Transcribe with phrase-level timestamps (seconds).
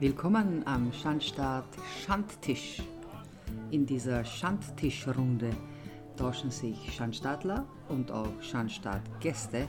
[0.00, 1.66] Willkommen am Schandstaat
[2.02, 2.82] Schandtisch.
[3.70, 5.50] In dieser Schandtischrunde
[6.16, 9.68] tauschen sich Schandstaatler und auch Schandstaat-Gäste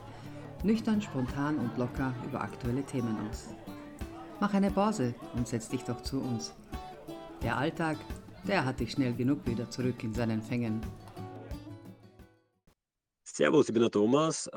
[0.64, 3.50] nüchtern, spontan und locker über aktuelle Themen aus.
[4.40, 6.56] Mach eine Pause und setz dich doch zu uns.
[7.44, 7.98] Der Alltag,
[8.48, 10.80] der hat dich schnell genug wieder zurück in seinen Fängen.
[13.26, 14.50] Servus, ich bin der Thomas.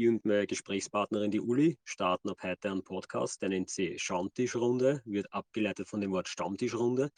[0.00, 5.88] Meine Gesprächspartnerin, die Uli, starten ab heute einen Podcast, der nennt sich Stammtischrunde, wird abgeleitet
[5.90, 7.10] von dem Wort Stammtischrunde.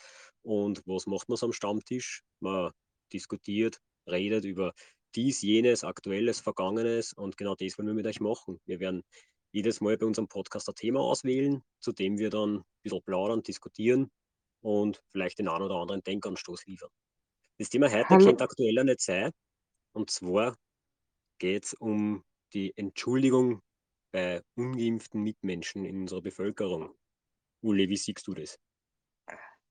[0.42, 2.24] Und was macht man so am Stammtisch?
[2.40, 2.72] Man
[3.12, 3.78] diskutiert,
[4.08, 4.72] redet über
[5.14, 8.58] dies, jenes, Aktuelles, Vergangenes und genau das wollen wir mit euch machen.
[8.66, 9.04] Wir werden
[9.52, 13.44] jedes Mal bei unserem Podcast ein Thema auswählen, zu dem wir dann ein bisschen plaudern,
[13.44, 14.10] diskutieren
[14.60, 16.90] und vielleicht den einen oder anderen Denkanstoß liefern.
[17.58, 18.24] Das Thema heute Hallo.
[18.24, 19.30] könnte aktueller nicht sein.
[19.92, 20.56] Und zwar
[21.38, 22.24] geht es um
[22.54, 23.62] die Entschuldigung
[24.12, 26.90] bei ungeimpften Mitmenschen in unserer Bevölkerung.
[27.62, 28.58] Uli, wie siehst du das?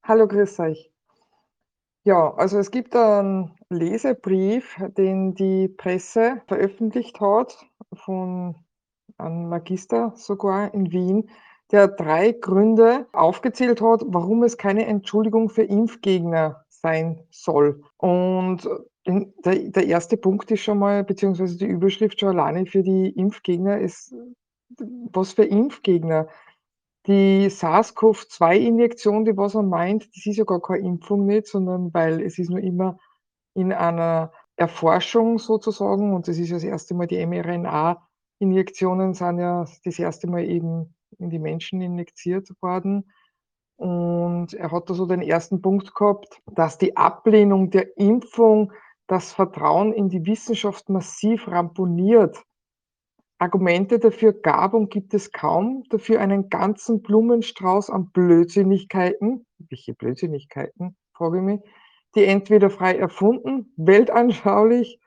[0.04, 0.92] Hallo, grüß euch.
[2.04, 8.56] Ja, also es gibt einen Leserbrief, den die Presse veröffentlicht hat, von
[9.18, 11.30] einem Magister sogar in Wien,
[11.72, 17.84] der drei Gründe aufgezählt hat, warum es keine Entschuldigung für Impfgegner sein soll.
[17.98, 18.68] Und
[19.06, 23.80] der, der erste Punkt ist schon mal, beziehungsweise die Überschrift schon alleine für die Impfgegner
[23.80, 24.14] ist,
[25.12, 26.28] was für Impfgegner?
[27.08, 32.22] Die SARS-CoV-2-Injektion, die was er meint, das ist ja gar keine Impfung nicht, sondern weil
[32.22, 33.00] es ist nur immer
[33.56, 39.66] in einer Erforschung sozusagen und das ist ja das erste Mal die mRNA-Injektionen sind ja
[39.84, 43.12] das erste Mal eben in die Menschen injiziert worden.
[43.78, 48.72] Und er hat da so den ersten Punkt gehabt, dass die Ablehnung der Impfung
[49.12, 52.42] das Vertrauen in die Wissenschaft massiv ramponiert.
[53.40, 60.96] Argumente dafür gab und gibt es kaum, dafür einen ganzen Blumenstrauß an Blödsinnigkeiten welche Blödsinnigkeiten,
[61.14, 61.62] frage ich mich,
[62.16, 65.00] die entweder frei erfunden, weltanschaulich,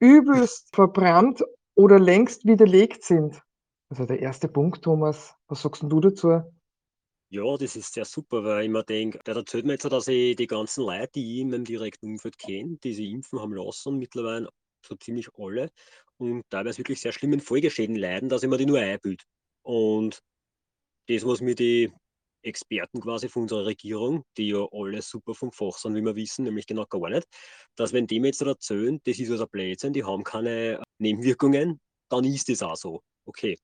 [0.00, 3.42] übelst verbrannt oder längst widerlegt sind.
[3.90, 6.42] Also der erste Punkt, Thomas, was sagst du dazu?
[7.30, 10.34] Ja, das ist sehr super, weil ich mir denke, der erzählt mir jetzt, dass ich
[10.36, 13.98] die ganzen Leute, die ich in meinem direkten Umfeld kenne, die sich impfen haben lassen,
[13.98, 14.48] mittlerweile
[14.86, 15.70] so ziemlich alle
[16.16, 19.24] und teilweise wirklich sehr schlimmen Folgeschäden leiden, dass ich mir die nur einbilde.
[19.62, 20.20] Und
[21.08, 21.92] das, was mir die
[22.42, 26.44] Experten quasi von unserer Regierung, die ja alle super vom Fach sind, wie wir wissen,
[26.44, 27.26] nämlich genau gar nicht,
[27.76, 31.80] dass wenn die mir jetzt erzählen, das ist also Blödsinn, die haben keine Nebenwirkungen,
[32.10, 33.02] dann ist das auch so.
[33.26, 33.58] Okay.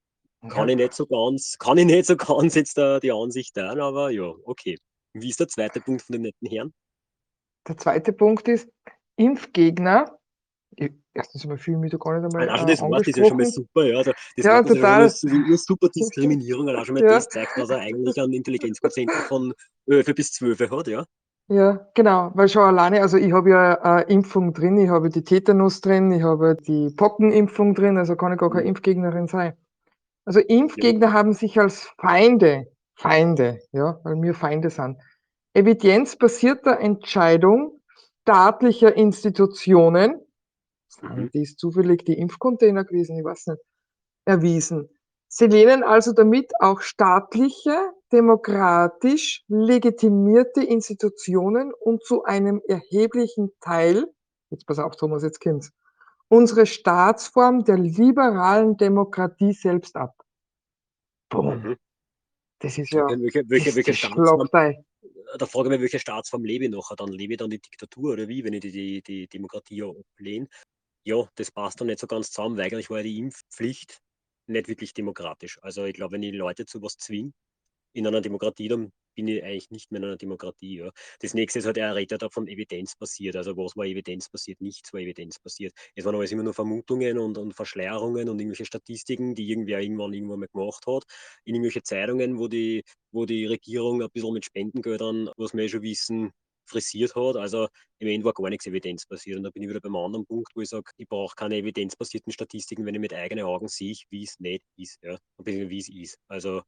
[0.48, 3.80] Kann ich nicht so ganz, kann ich nicht so ganz jetzt da die Ansicht teilen,
[3.80, 4.78] aber ja, okay.
[5.14, 6.72] Wie ist der zweite Punkt von dem netten Herrn?
[7.68, 8.68] Der zweite Punkt ist,
[9.16, 10.18] Impfgegner
[10.80, 13.06] i erstens einmal fühle ich mich da gar nicht einmal, Allein schon äh, das Wort
[13.06, 14.02] ist ja schon mal super, ja.
[14.02, 15.48] Da das Ja, Wort ist ja schon total.
[15.48, 16.68] mal super Diskriminierung.
[16.68, 17.08] Allein schon mal Ja.
[17.14, 19.54] das zeigt, dass er eigentlich einen Intelligenzquotienten von
[19.86, 21.04] 11 bis 12 hat, ja.
[21.48, 25.22] Ja, genau, weil schon alleine also ich habe ja eine Impfung drin, ich habe die
[25.22, 28.68] Tetanus drin, ich habe die Pockenimpfung drin, also kann ich gar keine Mhm.
[28.70, 29.52] Impfgegnerin sein.
[30.24, 30.40] Also.
[30.40, 34.98] Impfgegner haben sich als Feinde Feinde, ja, weil wir Feinde sind,
[35.54, 37.80] evidenzbasierter Entscheidung
[38.22, 40.20] staatlicher Institutionen
[41.02, 41.16] Mhm.
[41.16, 43.18] sind dies zufällig die Impfcontainer gewesen?
[43.18, 43.60] Ich weiß nicht.
[44.26, 44.88] Erwiesen.
[45.28, 47.76] Sie lehnen also damit auch staatliche,
[48.12, 54.06] demokratisch legitimierte Institutionen und zu einem erheblichen Teil
[54.50, 55.72] jetzt pass auf, Thomas, jetzt kommt's,
[56.28, 60.14] unsere Staatsform der liberalen Demokratie selbst ab.
[61.28, 61.62] Bum.
[61.62, 61.76] Mhm.
[62.60, 64.84] Das ist ja welche welche das welche Staatsform ein.
[65.38, 67.08] da frage ich mich, welche Staatsform lebe ich nachher dann?
[67.08, 70.46] Lebe ich dann die Diktatur oder wie, wenn ich die die die Demokratie ja ablehne?
[71.04, 74.00] Ja, das passt dann nicht so ganz zusammen, weil eigentlich war ja die Impfpflicht
[74.46, 75.58] nicht wirklich demokratisch.
[75.62, 77.32] Also, ich glaube, wenn ich Leute zu was zwinge
[77.94, 80.90] in einer Demokratie, dann bin ich eigentlich nicht mehr in einer Demokratie, ja.
[81.20, 83.36] Das Nächste ist halt, er redet ja von evidenzbasiert.
[83.36, 84.60] Also, was war evidenzbasiert?
[84.60, 85.72] Nichts war evidenzbasiert.
[85.94, 90.12] Es waren alles immer nur Vermutungen und und Verschleierungen und irgendwelche Statistiken, die irgendwer irgendwann
[90.12, 91.04] irgendwann mal gemacht hat,
[91.44, 92.82] in irgendwelche Zeitungen, wo die
[93.12, 96.30] wo die Regierung ein bisschen mit Spendengeldern, was wir eh schon wissen,
[96.66, 97.36] frisiert hat.
[97.36, 97.68] Also,
[97.98, 99.36] im Endeffekt war gar nichts evidenzbasiert.
[99.38, 102.32] Und da bin ich wieder beim anderen Punkt, wo ich sage, ich brauche keine evidenzbasierten
[102.32, 105.88] Statistiken, wenn ich mit eigenen Augen sehe, wie es nicht ist, ja, beziehungsweise wie es
[105.88, 106.16] ist.
[106.28, 106.62] Also,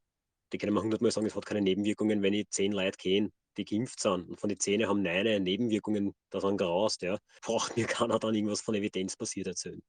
[0.51, 3.65] die können mir hundertmal sagen, es hat keine Nebenwirkungen, wenn ich 10 Leute kenne, die
[3.65, 7.17] geimpft sind und von den 10 haben 9 Nebenwirkungen, da sind graust, ja.
[7.41, 9.81] Braucht mir keiner dann irgendwas von evidenzbasiert erzählen.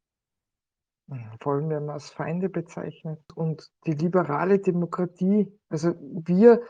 [1.10, 3.20] Hm, vor allem werden wir als Feinde bezeichnet.
[3.34, 6.62] Und die liberale Demokratie, also wir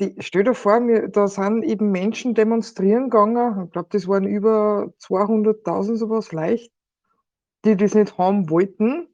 [0.00, 4.24] die stell dir vor, wir da sind eben Menschen demonstrieren gegangen, ich glaube, das waren
[4.24, 6.70] über 200.000 so was leicht,
[7.64, 9.08] die das nicht haben wollten.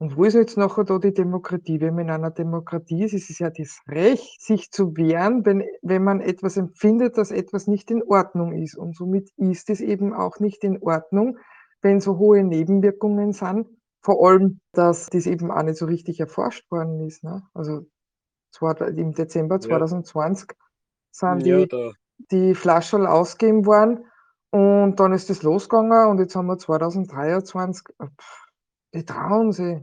[0.00, 1.78] Und wo ist jetzt nachher da die Demokratie?
[1.82, 5.62] Wenn man in einer Demokratie ist, ist es ja das Recht, sich zu wehren, wenn
[5.82, 8.76] wenn man etwas empfindet, dass etwas nicht in Ordnung ist.
[8.78, 11.36] Und somit ist es eben auch nicht in Ordnung,
[11.82, 13.66] wenn so hohe Nebenwirkungen sind.
[14.02, 17.42] Vor allem, dass das eben auch nicht so richtig erforscht worden ist, ne?
[17.52, 17.82] Also,
[18.52, 19.60] zwar im Dezember Ja.
[19.60, 20.50] 2020
[21.12, 21.92] sind Ja, die da
[22.30, 24.06] die Flascherl ausgegeben worden
[24.50, 27.86] und dann ist das losgegangen und jetzt haben wir 2023.
[27.98, 28.06] Äh,
[28.94, 29.78] die trauen sich.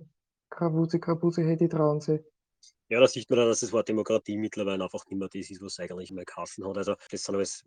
[0.50, 2.22] Grabusi, Grabusi, hey, die trauen sich.
[2.90, 5.62] Ja, da sieht man dann, dass das Wort Demokratie mittlerweile einfach nicht mehr das ist,
[5.62, 6.78] was es eigentlich mal geheißen hat.
[6.78, 7.64] Also das sind alles,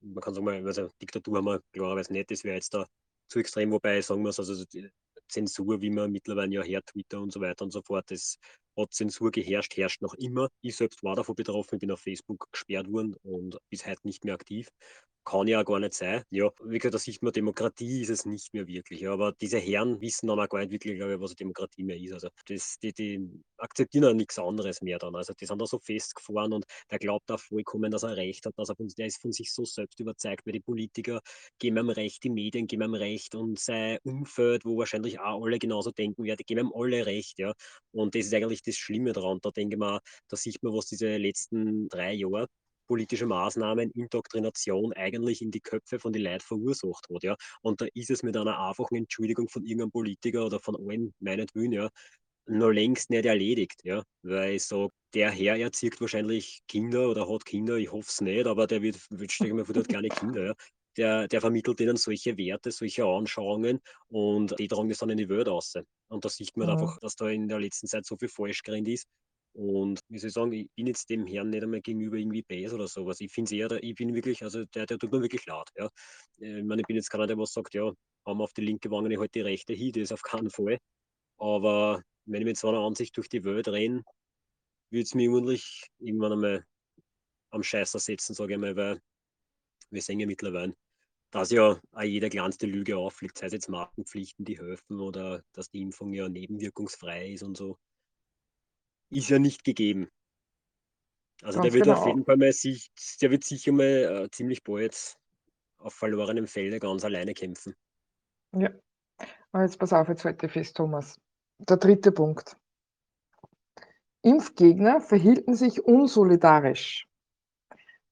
[0.00, 2.84] man kann sagen, also Diktatur haben wir klarerweise nicht, das wäre jetzt da
[3.28, 4.64] zu extrem, wobei sagen wir es, also
[5.28, 8.36] Zensur, wie man mittlerweile ja her, Twitter und so weiter und so fort, das
[8.76, 10.48] hat Zensur geherrscht, herrscht noch immer.
[10.60, 14.34] Ich selbst war davon betroffen, bin auf Facebook gesperrt worden und bis heute nicht mehr
[14.34, 14.68] aktiv.
[15.26, 16.22] Kann ja auch gar nicht sein.
[16.28, 19.00] Ja, wie gesagt, da sieht man, Demokratie ist es nicht mehr wirklich.
[19.00, 21.96] Ja, aber diese Herren wissen dann auch gar nicht wirklich, glaube ich, was Demokratie mehr
[21.96, 22.12] ist.
[22.12, 25.16] Also das, die, die akzeptieren auch nichts anderes mehr dann.
[25.16, 28.52] Also die sind da so festgefahren und der glaubt auch vollkommen, dass er Recht hat,
[28.58, 31.22] dass er von, der ist von sich so selbst überzeugt, weil die Politiker
[31.58, 35.58] geben ihm Recht, die Medien geben ihm Recht und sein Umfeld, wo wahrscheinlich auch alle
[35.58, 37.38] genauso denken werden, geben ihm alle Recht.
[37.38, 37.54] Ja.
[37.92, 39.38] Und das ist eigentlich das Schlimme daran.
[39.42, 42.48] Da denke ich mal, da sieht man, was diese letzten drei Jahre
[42.86, 47.22] politische Maßnahmen, Indoktrination eigentlich in die Köpfe von den Leuten verursacht hat.
[47.22, 47.36] Ja.
[47.62, 51.72] Und da ist es mit einer einfachen Entschuldigung von irgendeinem Politiker oder von allen meinetwillen,
[51.72, 51.90] ja,
[52.46, 53.80] noch längst nicht erledigt.
[53.84, 54.02] Ja.
[54.22, 58.46] Weil ich sage, der Herr erzieht wahrscheinlich Kinder oder hat Kinder, ich hoffe es nicht,
[58.46, 60.46] aber der wird, wird stelle mir vor, der hat keine Kinder.
[60.46, 60.54] Ja.
[60.96, 65.28] Der, der vermittelt ihnen solche Werte, solche Anschauungen und die tragen das dann in die
[65.28, 65.74] Welt aus.
[66.08, 66.72] Und da sieht man Mhm.
[66.72, 69.06] einfach, dass da in der letzten Zeit so viel falsch gerannt ist.
[69.56, 72.72] Und wie soll ich sagen, ich bin jetzt dem Herrn nicht einmal gegenüber irgendwie bäs
[72.72, 73.20] oder sowas.
[73.20, 75.68] Ich finde es eher, ich bin wirklich, also der, der tut mir wirklich leid.
[75.76, 75.88] Ja.
[76.40, 77.92] Äh, Ich meine, ich bin jetzt keiner, der was sagt, ja,
[78.26, 80.78] haben wir auf die linke Wange ich halt die rechte hin, das auf keinen Fall.
[81.38, 84.02] Aber wenn ich mit so einer Ansicht durch die Welt renne,
[84.90, 86.64] würde es mich ordentlich irgendwann einmal
[87.52, 89.00] am Scheißer setzen, sage ich mal, weil
[89.90, 90.74] wir sehen ja mittlerweile,
[91.34, 95.68] dass ja auch jede kleinste Lüge auffliegt, sei es jetzt Markenpflichten, die helfen oder dass
[95.68, 97.76] die Impfung ja nebenwirkungsfrei ist und so.
[99.10, 100.08] Ist ja nicht gegeben.
[101.42, 102.06] Also der Ganz wird auf genau.
[102.06, 102.88] jeden Fall mal sich,
[103.20, 105.16] der wird sicher mal äh, ziemlich bald
[105.78, 107.74] auf verlorenem Felde ganz alleine kämpfen.
[108.56, 108.70] Ja.
[109.50, 111.20] Aber jetzt pass auf, jetzt halte ich fest, Thomas.
[111.58, 112.56] Der dritte Punkt.
[114.22, 117.08] Impfgegner verhielten sich unsolidarisch.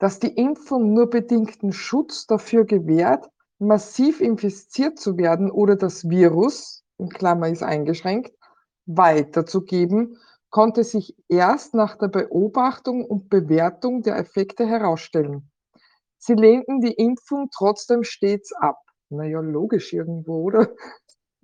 [0.03, 6.83] Dass die Impfung nur bedingten Schutz dafür gewährt, massiv infiziert zu werden oder das Virus,
[6.99, 8.33] in Klammer ist eingeschränkt,
[8.85, 10.19] weiterzugeben,
[10.51, 15.53] konnte sich erst nach der Beobachtung und Bewertung der Effekte herausstellen.
[16.19, 18.81] Sie lehnten die Impfung trotzdem stets ab.
[19.09, 20.69] Na ja, logisch irgendwo, oder?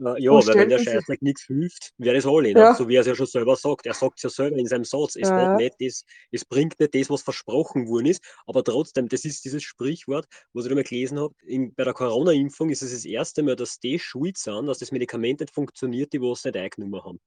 [0.00, 2.58] Äh, ja, weil wenn der Scheißdreck nichts hilft, wer das anlehnen.
[2.58, 2.74] Ja.
[2.74, 3.86] So wie er es ja schon selber sagt.
[3.86, 5.16] Er sagt es ja selber in seinem Satz.
[5.16, 9.24] Es, Ja, nicht das, es bringt nicht das, was versprochen worden ist, aber trotzdem, das
[9.24, 11.34] ist dieses Sprichwort, was ich da mal gelesen habe.
[11.46, 14.92] In, bei der Corona-Impfung ist es das erste Mal, dass die schuld sind, dass das
[14.92, 17.20] Medikament nicht funktioniert, die was nicht eingenommen haben.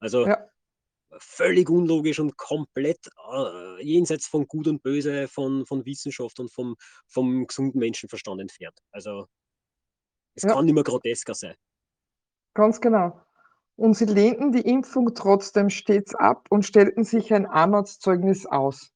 [0.00, 0.48] Also Ja.
[1.18, 6.76] völlig unlogisch und komplett äh, jenseits von Gut und Böse, von, von Wissenschaft und vom,
[7.06, 8.78] vom gesunden Menschenverstand entfernt.
[8.92, 9.28] Also
[10.34, 10.54] es Ja.
[10.54, 11.54] kann nicht mehr grotesker sein.
[12.54, 13.20] Ganz genau.
[13.76, 18.92] Und sie lehnten die Impfung trotzdem stets ab und stellten sich ein Armutszeugnis aus.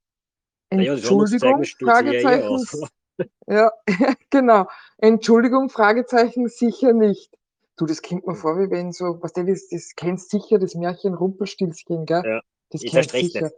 [0.71, 2.89] Naja, das Entschuldigung, Armutszeugnis ja eh Fragezeichen,
[3.47, 3.73] ja,
[4.31, 4.67] genau.
[4.99, 7.37] Entschuldigung, Fragezeichen, sicher nicht.
[7.77, 10.75] Du, das kommt mir vor, wie wenn so weißt du, das das kennst sicher das
[10.75, 12.23] Märchen Rumpelstilzchen, gell?
[12.25, 12.41] Ja,
[12.71, 13.43] Das jetzt kennst sicher.
[13.43, 13.55] nicht.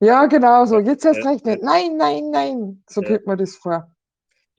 [0.00, 0.78] Ja, genau so.
[0.78, 1.62] Jetzt erst ja, recht nicht.
[1.62, 2.84] Nein, nein, nein.
[2.88, 3.08] So ja.
[3.08, 3.90] kommt mir das vor.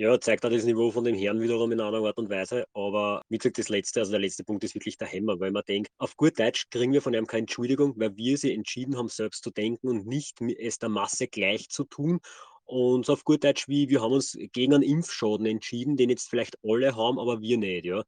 [0.02, 2.66] Ja, zeigt auch das Niveau von dem Herrn wiederum in einer Art und Weise.
[2.74, 5.64] Aber wie gesagt, das letzte, also der letzte Punkt ist wirklich der Hammer, weil man
[5.68, 9.10] denkt, auf gut Deutsch kriegen wir von ihm keine Entschuldigung, weil wir sie entschieden haben,
[9.10, 12.20] selbst zu denken und nicht es der Masse gleich zu tun.
[12.64, 16.30] Und so auf gut Deutsch, wie wir haben uns gegen einen Impfschaden entschieden, den jetzt
[16.30, 18.04] vielleicht alle haben, aber wir nicht, ja.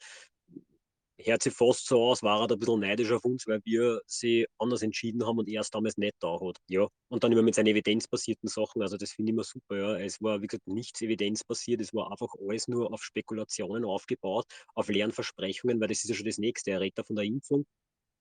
[1.23, 4.01] Hört sich fast so aus, war er da ein bisschen neidisch auf uns, weil wir
[4.05, 6.57] sie anders entschieden haben und er es damals nicht da hat.
[6.69, 6.87] Ja.
[7.09, 9.99] Und dann immer mit seinen evidenzbasierten Sachen, also das finde ich immer super, ja.
[9.99, 14.89] Es war, wie gesagt, nichts evidenzbasiert, es war einfach alles nur auf Spekulationen aufgebaut, auf
[14.89, 16.71] leeren Versprechungen, weil das ist ja schon das Nächste.
[16.71, 17.65] Er redet von der Impfung.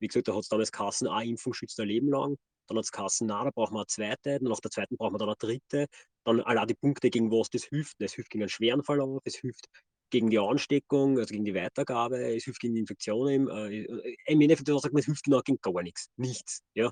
[0.00, 2.37] Wie gesagt, da hat es damals Kassen, eine Impfung schützt ein Leben lang.
[2.69, 4.38] Dann hat es Kassen, na, da brauchen wir eine zweite.
[4.40, 5.87] Und nach der zweiten brauchen wir dann eine dritte.
[6.25, 7.97] Dann allein die Punkte, gegen was das hilft.
[8.00, 9.66] Es hilft gegen einen schweren Verlauf, es hilft
[10.11, 13.49] gegen die Ansteckung, also gegen die Weitergabe, es hilft gegen die Infektionen.
[13.49, 16.09] Äh, äh, Im Endeffekt sagt man, es hilft genau gegen gar nichts.
[16.17, 16.62] Nichts.
[16.75, 16.90] Ja?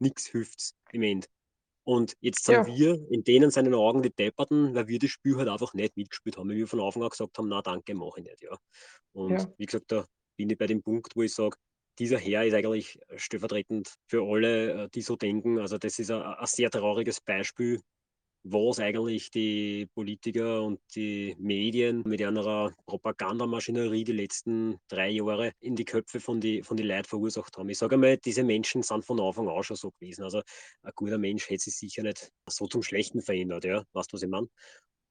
[0.00, 1.26] Nichts hilft im End.
[1.86, 2.66] Und jetzt sind Ja.
[2.66, 6.38] wir in denen seinen Augen die Depperten, weil wir das Spiel halt einfach nicht mitgespielt
[6.38, 8.42] haben, weil wir von Anfang an gesagt haben, na danke, mache ich nicht.
[8.42, 8.56] Ja.
[9.12, 9.54] Und Ja.
[9.58, 10.06] wie gesagt, da
[10.36, 11.56] bin ich bei dem Punkt, wo ich sage,
[11.98, 15.58] dieser Herr ist eigentlich stellvertretend für alle, äh, die so denken.
[15.58, 17.80] Also das ist ein sehr trauriges Beispiel,
[18.44, 25.74] was eigentlich die Politiker und die Medien mit einer Propagandamaschinerie die letzten drei Jahre in
[25.76, 27.70] die Köpfe von die, von die Leuten verursacht haben.
[27.70, 30.24] Ich sage einmal, diese Menschen sind von Anfang an schon so gewesen.
[30.24, 30.42] Also
[30.82, 33.82] ein guter Mensch hätte sich sicher nicht so zum Schlechten verändert, ja.
[33.94, 34.48] Weißt du, was ich meine?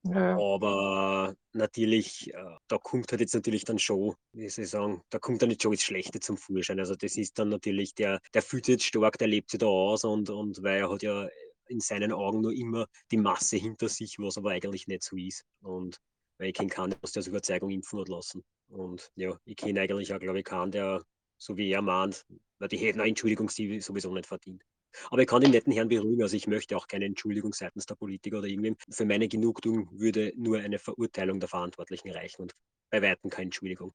[0.05, 0.37] Ja.
[0.37, 5.17] Aber natürlich, äh, da kommt halt jetzt natürlich dann schon, wie soll ich sagen, da
[5.17, 6.79] kommt dann nicht schon das Schlechte zum Vorschein.
[6.79, 9.65] Also das ist dann natürlich, der, der fühlt sich jetzt stark, der lebt sich da
[9.65, 11.27] aus und, und weil er hat ja
[11.73, 15.43] in seinen Augen nur immer die Masse hinter sich, was aber eigentlich nicht so ist.
[15.61, 15.99] Und
[16.37, 18.43] weil ich kenne keinen, der aus Überzeugung impfen hat lassen.
[18.69, 21.03] Und ja, ich kenne eigentlich auch, glaube ich, keinen, der
[21.37, 22.25] so wie er mahnt,
[22.59, 24.63] weil die hätten eine Entschuldigung sowieso nicht verdient.
[25.09, 27.95] Aber ich kann den netten Herrn beruhigen, also ich möchte auch keine Entschuldigung seitens der
[27.95, 28.77] Politiker oder irgendwem.
[28.89, 32.53] Für meine Genugtuung würde nur eine Verurteilung der Verantwortlichen reichen und
[32.91, 33.91] bei Weitem keine Entschuldigung.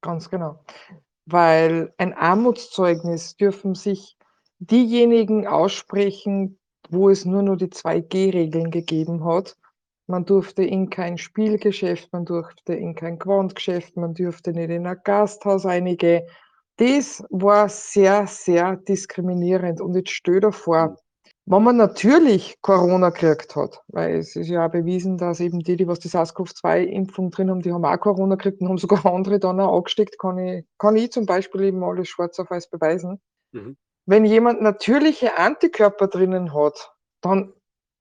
[0.00, 0.64] Ganz genau.
[1.26, 4.16] Weil ein Armutszeugnis dürfen sich
[4.58, 6.58] diejenigen aussprechen,
[6.90, 9.56] wo es nur noch die 2G-Regeln gegeben hat.
[10.06, 15.00] Man durfte in kein Spielgeschäft, man durfte in kein Quantgeschäft, man durfte nicht in ein
[15.02, 16.26] Gasthaus einige.
[16.76, 19.80] Das war sehr, sehr diskriminierend.
[19.80, 20.96] Und jetzt stell dir vor,
[21.48, 25.76] wenn man natürlich Corona gekriegt hat, weil es ist ja auch bewiesen, dass eben die,
[25.76, 29.38] die was die SARS-CoV-2-Impfung drin haben, die haben auch Corona gekriegt und haben sogar andere
[29.38, 33.20] dann auch angesteckt, kann ich, kann ich zum Beispiel eben alles schwarz auf weiß beweisen.
[33.52, 33.76] Mhm.
[34.06, 37.52] Wenn jemand natürliche Antikörper drinnen hat, dann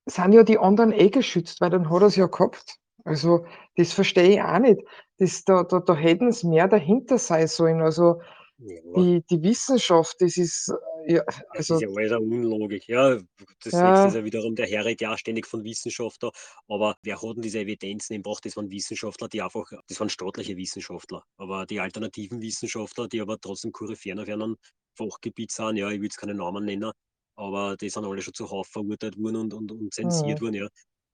[0.06, 2.78] sind ja die anderen eh geschützt, weil dann hat er es ja gehabt.
[3.04, 3.46] Also,
[3.76, 4.82] das verstehe ich auch nicht.
[5.18, 7.82] Das, da, da, da hätten es mehr dahinter sein sollen.
[7.82, 8.22] Also,
[8.58, 10.72] Ja, die, die Wissenschaft, das ist,
[11.08, 12.88] äh, ja, das also, ist ja alles eine Unlogik.
[12.88, 13.16] Ja,
[13.64, 16.32] das nächste ist ja, ja wiederum, der Herr ja ständig von Wissenschaftler,
[16.70, 18.46] aber wer hat denn diese Evidenzen gebracht?
[18.46, 21.24] Das waren Wissenschaftler, die einfach, das waren staatliche Wissenschaftler.
[21.38, 24.56] Aber die alternativen Wissenschaftler, die aber trotzdem Koryphäen auf einem
[24.96, 26.92] Fachgebiet sind, ja, ich will jetzt keine Namen nennen,
[27.36, 30.68] aber die sind alle schon zuhauf verurteilt worden und, und, und zensiert hm, worden, ja.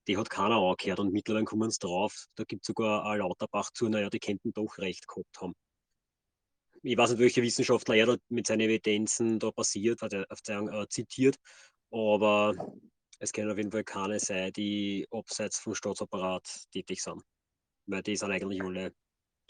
[0.08, 2.26] Die hat keiner angehört und mittlerweile kommen sie drauf.
[2.36, 5.54] Da gibt es sogar ein Lauterbach zu, naja, die könnten doch recht gehabt haben.
[6.84, 10.88] Ich weiß nicht, welche Wissenschaftler er da mit seinen Evidenzen da basiert, hat er äh,
[10.90, 11.38] zitiert,
[11.92, 12.56] aber
[13.20, 17.22] es können auf jeden Fall keine sein, die abseits vom Staatsapparat tätig sind.
[17.86, 18.96] Weil die sind eigentlich alle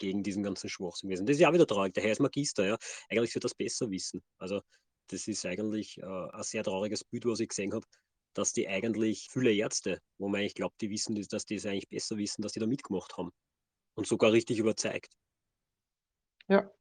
[0.02, 1.26] gegen diesen ganzen Schwachsinn gewesen.
[1.26, 1.94] Das ist ja auch wieder traurig.
[1.94, 2.76] Der Herr ist Magister, ja.
[3.10, 4.22] Eigentlich sollte das besser wissen.
[4.38, 4.60] Also,
[5.08, 7.86] das ist eigentlich äh, ein sehr trauriges Bild, was ich gesehen habe,
[8.34, 11.66] dass die eigentlich viele Ärzte, wo man eigentlich glaubt, die wissen, das- dass die es
[11.66, 13.30] eigentlich besser wissen, dass die da mitgemacht haben.
[13.96, 15.14] Und sogar richtig überzeugt.
[16.48, 16.72] ja,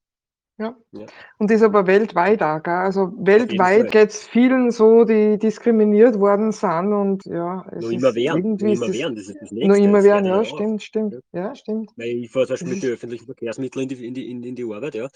[0.58, 0.75] ja.
[0.91, 1.05] Ja,
[1.38, 2.74] Und das aber weltweit auch, gell?
[2.74, 3.91] Also, weltweit Fall.
[3.91, 8.67] geht's vielen so, die diskriminiert worden sind und ja, es Noch immer ist, werden, noch
[8.67, 9.84] ist immer werden, das ist das noch Nächste.
[9.84, 10.48] immer Es hört werden, ja auf.
[10.48, 11.13] stimmt, stimmt.
[11.34, 11.41] Ja.
[11.41, 11.91] Ja, stimmt.
[11.96, 14.43] Weil ich fahre zum Beispiel mit den ist, öffentlichen Verkehrsmitteln in die, in die, in,
[14.43, 15.10] in die Arbeit, ja.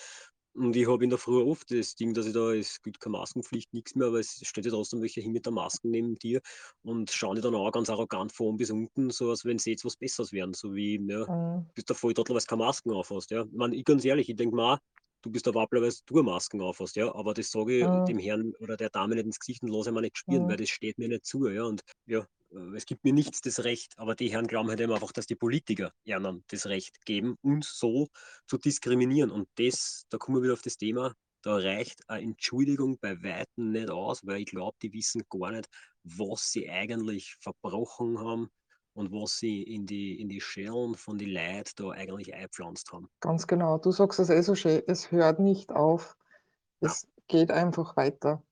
[0.57, 3.17] Und ich habe in der Früh oft das Ding, dass ich da, es gibt keine
[3.17, 6.39] Maskenpflicht, nichts mehr, aber es steht ja trotzdem welche hin mit der Maske neben dir
[6.81, 9.71] und schauen die dann auch ganz arrogant von oben bis unten, so als wenn sie
[9.71, 10.53] jetzt was Besseres wären.
[10.53, 13.43] So wie, ja, mm, bist der Volltrottel, weil du keine Masken aufhast, ja.
[13.43, 14.79] Ich meine, ich ganz ehrlich, ich denke mal,
[15.25, 17.13] du bist der Wappler, weil du Masken aufhast, ja.
[17.13, 19.89] Aber das sage ich mm, dem Herrn oder der Dame nicht ins Gesicht und lasse
[19.89, 20.59] ihn mir nicht spüren, weil mm.
[20.59, 21.63] das steht mir nicht zu, ja.
[21.63, 24.93] Und ja, äh, es gibt mir nichts das Recht, aber die Herren glauben halt eben
[24.93, 28.07] einfach, dass die Politiker ihnen das Recht geben, uns so
[28.47, 29.31] zu diskriminieren.
[29.31, 33.71] Und das, da kommen wir wieder auf das Thema, da reicht eine Entschuldigung bei Weitem
[33.71, 35.69] nicht aus, weil ich glaube, die wissen gar nicht,
[36.03, 38.49] was sie eigentlich verbrochen haben
[38.95, 43.09] und was sie in die, in die Schellen von den Leuten da eigentlich eingepflanzt haben.
[43.19, 43.77] Ganz genau.
[43.77, 46.17] Du sagst es eh so schön, es hört nicht auf.
[46.81, 48.43] Ja, Es geht einfach weiter.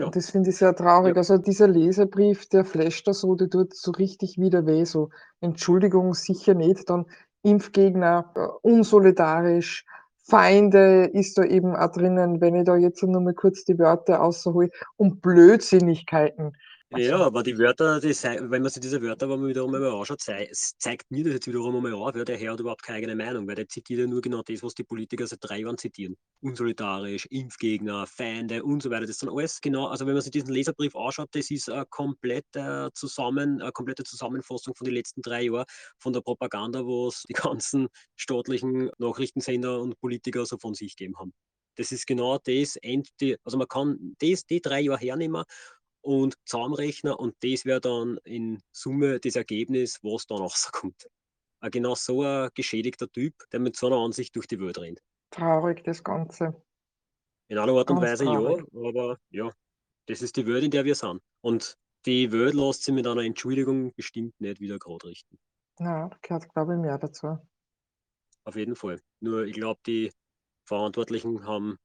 [0.00, 0.10] genau.
[0.10, 1.16] das finde ich sehr Ja, traurig.
[1.16, 4.84] Also dieser Leserbrief, der flasht da so, der tut so richtig wieder weh.
[4.84, 6.88] So, Entschuldigung, sicher nicht.
[6.90, 7.06] Dann
[7.42, 9.84] Impfgegner, äh, unsolidarisch,
[10.26, 14.22] Feinde ist da eben auch drinnen, wenn ich da jetzt nur mal kurz die Wörter
[14.22, 16.56] außerhole, und Blödsinnigkeiten.
[16.90, 20.20] Ja, Also, aber die Wörter, die wenn man sich diese Wörter man wiederum einmal anschaut,
[20.20, 23.48] zeigt mir das jetzt wiederum einmal auf, ja, der Herr hat überhaupt keine eigene Meinung,
[23.48, 26.16] weil der zitiert ja nur genau das, was die Politiker seit drei Jahren zitieren.
[26.40, 29.06] Unsolidarisch, Impfgegner, Feinde und so weiter.
[29.06, 32.90] Das sind alles genau, also wenn man sich diesen Leserbrief anschaut, das ist eine komplette,
[32.94, 35.64] zusammen, eine komplette Zusammenfassung von den letzten drei Jahren
[35.98, 41.32] von der Propaganda, was die ganzen staatlichen Nachrichtensender und Politiker so von sich gegeben haben.
[41.76, 42.78] Das ist genau das,
[43.42, 45.42] also man kann das, die drei Jahre hernehmen
[46.04, 51.08] und zusammenrechnen und das wäre dann in Summe das Ergebnis, was dann rauskommt.
[51.60, 55.00] Ein genau so ein geschädigter Typ, der mit so einer Ansicht durch die Welt rennt.
[55.30, 56.62] traurig das Ganze.
[57.48, 59.50] In einer Art und Ganz Weise ja, aber ja,
[60.06, 61.20] das ist die Welt, in der wir sind.
[61.40, 65.38] Und die Welt lässt sich mit einer Entschuldigung bestimmt nicht wieder gerade richten.
[65.78, 67.38] Ja, gehört, glaube ich, mehr dazu.
[68.44, 69.00] Auf jeden Fall.
[69.20, 70.12] Nur ich glaube, die
[70.66, 71.78] Verantwortlichen haben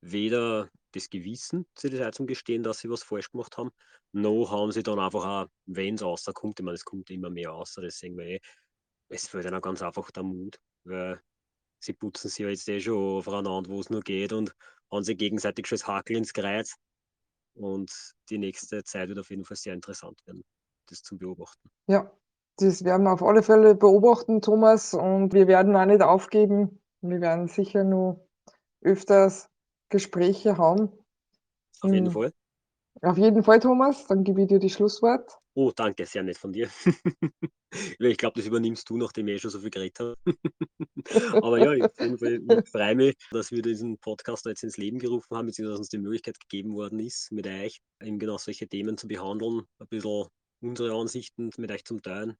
[0.00, 3.70] weder das Gewissen Zeit zum Gestehen, dass sie was falsch gemacht haben,
[4.12, 7.50] noch haben sie dann einfach auch, wenn es rauskommt, ich meine, es kommt immer mehr
[7.50, 8.40] raus, das sehen wir eh,
[9.08, 11.20] es fällt ihnen ganz einfach der Mut, weil
[11.78, 14.54] sie putzen sich ja jetzt eh schon aufeinander, wo es nur geht und
[14.90, 16.76] haben sich gegenseitig schon das Hakel ins Kreuz.
[17.54, 17.92] Und
[18.30, 20.44] die nächste Zeit wird auf jeden Fall sehr interessant werden,
[20.86, 21.70] das zu beobachten.
[21.88, 22.10] Ja,
[22.56, 26.80] das werden wir auf alle Fälle beobachten, Thomas, und wir werden auch nicht aufgeben.
[27.00, 28.28] Wir werden sicher nur
[28.80, 29.48] öfters
[29.90, 30.90] Gespräche haben.
[31.80, 32.32] Auf jeden Hm, Fall.
[33.02, 35.38] auf jeden Fall, Thomas, dann gebe ich dir die Schlusswort.
[35.54, 36.70] Oh, danke, sehr nett von dir.
[37.98, 40.16] Ich glaube, das übernimmst du, nachdem ich eh schon so viel geredet habe.
[41.42, 44.98] Aber ja, ich, auf jeden Fall, freue mich, dass wir diesen Podcast jetzt ins Leben
[44.98, 48.96] gerufen haben, beziehungsweise uns die Möglichkeit gegeben worden ist, mit euch eben genau solche Themen
[48.96, 50.28] zu behandeln, ein bisschen
[50.62, 52.38] unsere Ansichten mit euch zum Teilen.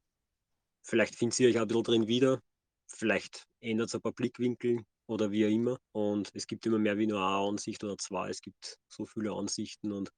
[0.82, 2.40] Vielleicht findet ihr euch auch ein bisschen drin wieder,
[2.86, 5.78] vielleicht ändert es ein paar Blickwinkel oder wie auch immer.
[5.92, 8.30] Und es gibt immer mehr wie nur eine Ansicht oder zwei.
[8.30, 10.12] Es gibt so viele Ansichten und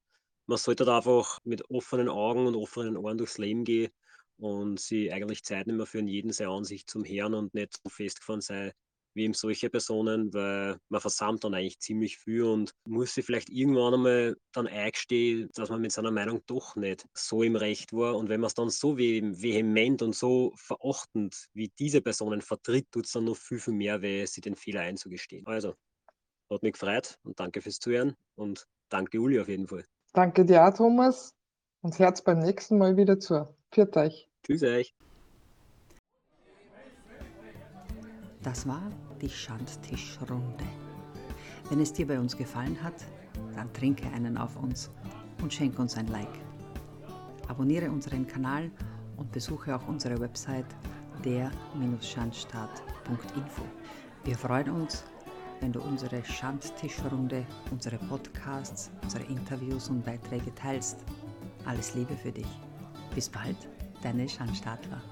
[0.46, 3.92] man sollte da einfach mit offenen Augen und offenen Ohren durchs Leben gehen
[4.38, 8.40] und sie eigentlich Zeit nehmen für jeden seine Ansicht zum Herrn und nicht so festgefahren
[8.42, 8.72] sein
[9.14, 13.50] wie eben solche Personen, weil man versammelt dann eigentlich ziemlich viel und muss sich vielleicht
[13.50, 18.16] irgendwann einmal dann eingestehen, dass man mit seiner Meinung doch nicht so im Recht war.
[18.16, 23.06] Und wenn man es dann so vehement und so verachtend wie diese Personen vertritt, tut
[23.06, 25.46] es dann noch viel, viel mehr weh, sich den Fehler einzugestehen.
[25.46, 25.74] Also,
[26.50, 29.84] hat mich gefreut und danke fürs Zuhören und danke Uli auf jeden Fall.
[30.12, 31.34] Danke dir auch, Thomas,
[31.82, 33.54] und Herz beim nächsten Mal wieder zu.
[33.70, 34.28] Pfiat euch.
[34.44, 34.94] Tschüss euch.
[38.42, 40.64] Das war die Schandtischrunde.
[41.68, 42.94] Wenn es dir bei uns gefallen hat,
[43.54, 44.90] dann trinke einen auf uns
[45.42, 46.38] und schenke uns ein Like.
[47.48, 48.70] Abonniere unseren Kanal
[49.16, 50.64] und besuche auch unsere Website
[51.24, 53.62] der-schandstaat.info.
[54.24, 55.04] Wir freuen uns,
[55.60, 61.04] wenn du unsere Schandtischrunde, unsere Podcasts, unsere Interviews und Beiträge teilst.
[61.66, 62.48] Alles Liebe für dich.
[63.14, 63.68] Bis bald,
[64.02, 65.02] deine Schandstaatler.